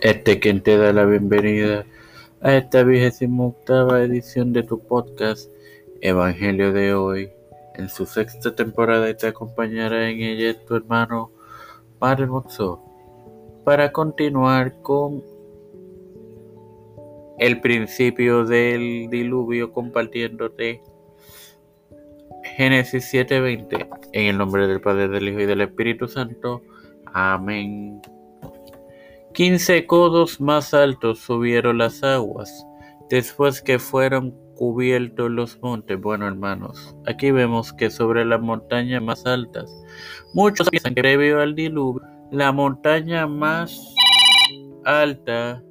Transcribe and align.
Este 0.00 0.40
quien 0.40 0.62
te 0.62 0.78
da 0.78 0.94
la 0.94 1.04
bienvenida 1.04 1.84
a 2.40 2.54
esta 2.54 2.84
vigésima 2.84 3.48
octava 3.48 4.02
edición 4.02 4.54
de 4.54 4.62
tu 4.62 4.78
podcast 4.78 5.52
Evangelio 6.00 6.72
de 6.72 6.94
hoy 6.94 7.30
en 7.74 7.90
su 7.90 8.06
sexta 8.06 8.54
temporada 8.54 9.14
te 9.14 9.26
acompañará 9.26 10.08
en 10.08 10.20
ella 10.20 10.58
tu 10.64 10.76
hermano 10.76 11.30
Padre 11.98 12.26
Moxo 12.28 12.82
para 13.64 13.92
continuar 13.92 14.80
con 14.80 15.22
el 17.38 17.60
principio 17.60 18.46
del 18.46 19.08
diluvio 19.10 19.70
compartiéndote 19.70 20.80
Génesis 22.56 23.04
7:20 23.12 23.86
en 24.12 24.26
el 24.28 24.38
nombre 24.38 24.66
del 24.66 24.80
Padre, 24.80 25.08
del 25.08 25.28
Hijo 25.28 25.40
y 25.40 25.46
del 25.46 25.60
Espíritu 25.60 26.08
Santo. 26.08 26.62
Amén. 27.12 28.00
Quince 29.40 29.86
codos 29.86 30.38
más 30.38 30.74
altos 30.74 31.20
subieron 31.20 31.78
las 31.78 32.02
aguas 32.02 32.66
después 33.08 33.62
que 33.62 33.78
fueron 33.78 34.36
cubiertos 34.54 35.30
los 35.30 35.58
montes. 35.62 35.98
Bueno, 35.98 36.26
hermanos, 36.26 36.94
aquí 37.06 37.30
vemos 37.30 37.72
que 37.72 37.88
sobre 37.88 38.26
las 38.26 38.42
montañas 38.42 39.02
más 39.02 39.24
altas, 39.24 39.74
muchos 40.34 40.68
piensan 40.68 40.94
que 40.94 41.00
previo 41.00 41.40
al 41.40 41.54
diluvio, 41.54 42.06
la 42.30 42.52
montaña 42.52 43.26
más 43.26 43.82
alta 44.84 45.64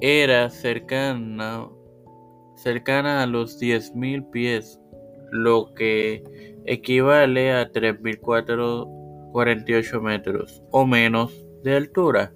era 0.00 0.48
cercana, 0.48 1.68
cercana 2.56 3.24
a 3.24 3.26
los 3.26 3.60
10.000 3.60 4.30
pies, 4.30 4.80
lo 5.32 5.74
que 5.74 6.24
equivale 6.64 7.52
a 7.52 7.70
3.448 9.32 10.00
metros 10.00 10.62
o 10.70 10.86
menos 10.86 11.44
de 11.62 11.76
altura. 11.76 12.32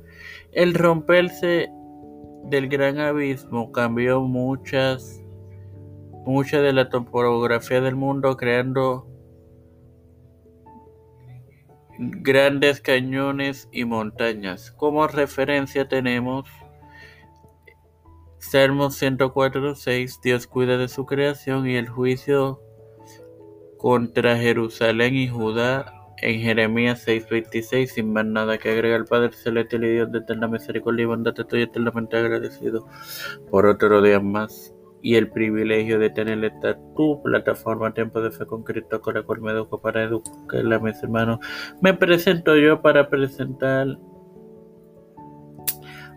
El 0.52 0.74
romperse 0.74 1.68
del 2.44 2.68
gran 2.68 2.98
abismo 2.98 3.72
cambió 3.72 4.20
muchas 4.20 5.20
mucha 6.26 6.60
de 6.60 6.72
la 6.72 6.88
topografía 6.88 7.80
del 7.80 7.96
mundo 7.96 8.36
creando 8.36 9.06
grandes 11.98 12.80
cañones 12.80 13.68
y 13.72 13.84
montañas. 13.84 14.70
Como 14.72 15.06
referencia 15.06 15.86
tenemos 15.86 16.48
Salmos 18.38 19.00
104.6 19.00 20.20
Dios 20.22 20.46
cuida 20.46 20.76
de 20.76 20.88
su 20.88 21.06
creación 21.06 21.68
y 21.68 21.76
el 21.76 21.88
juicio 21.88 22.60
contra 23.78 24.36
Jerusalén 24.36 25.14
y 25.14 25.28
Judá 25.28 26.03
en 26.24 26.40
Jeremías 26.40 27.06
6:26, 27.06 27.92
sin 27.92 28.12
más 28.12 28.24
nada 28.24 28.56
que 28.58 28.70
agregar, 28.70 29.04
Padre 29.04 29.32
Celestial 29.32 29.84
y 29.84 29.92
Dios 29.92 30.10
de 30.10 30.20
eterna 30.20 30.48
misericordia 30.48 31.02
y 31.02 31.06
bondad, 31.06 31.38
estoy 31.38 31.62
eternamente 31.62 32.16
agradecido 32.16 32.86
por 33.50 33.66
otro 33.66 34.00
día 34.00 34.20
más 34.20 34.74
y 35.02 35.16
el 35.16 35.30
privilegio 35.30 35.98
de 35.98 36.08
tener 36.08 36.42
esta 36.42 36.78
tu 36.96 37.22
plataforma 37.22 37.92
Tiempo 37.92 38.22
de 38.22 38.30
Fe 38.30 38.46
con 38.46 38.62
Cristo, 38.62 39.02
con 39.02 39.14
la 39.14 39.22
cual 39.22 39.42
me 39.42 39.52
educo 39.52 39.80
para 39.82 40.02
educar 40.02 40.72
a 40.72 40.78
mis 40.78 41.02
hermanos. 41.02 41.40
Me 41.82 41.92
presento 41.92 42.56
yo 42.56 42.80
para 42.80 43.10
presentar 43.10 43.98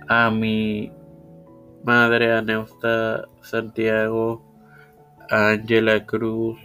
a 0.07 0.31
mi 0.31 0.89
madre, 1.83 2.31
a 2.31 2.45
Santiago, 3.41 4.41
a 5.29 5.49
Angela 5.49 6.05
Cruz, 6.05 6.57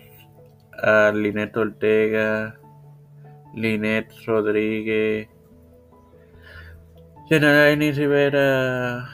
a 0.81 1.11
Linet 1.13 1.57
Ortega, 1.57 2.62
Linet 3.55 4.11
Rodríguez, 4.27 5.29
Generalini 7.29 7.93
Rivera, 7.93 9.09